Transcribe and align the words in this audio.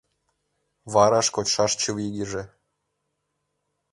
Вараш 0.93 1.27
кочшаш 1.35 1.71
чывигыже 1.81 2.43